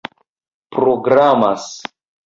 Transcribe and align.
programas 0.71 1.71